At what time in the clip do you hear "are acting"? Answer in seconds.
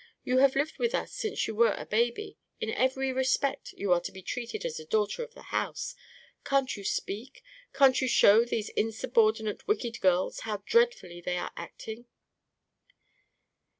11.37-12.05